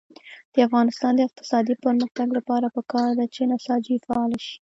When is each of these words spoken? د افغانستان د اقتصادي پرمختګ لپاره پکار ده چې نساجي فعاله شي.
د 0.53 0.55
افغانستان 0.67 1.11
د 1.15 1.21
اقتصادي 1.27 1.75
پرمختګ 1.85 2.27
لپاره 2.37 2.73
پکار 2.75 3.09
ده 3.19 3.25
چې 3.33 3.41
نساجي 3.51 3.95
فعاله 4.05 4.39
شي. 4.45 4.55